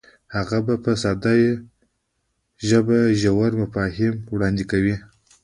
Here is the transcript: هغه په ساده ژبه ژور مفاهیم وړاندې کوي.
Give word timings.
هغه 0.35 0.57
په 0.83 0.91
ساده 1.03 1.35
ژبه 2.67 2.99
ژور 3.21 3.51
مفاهیم 3.61 4.13
وړاندې 4.33 4.63
کوي. 4.71 4.95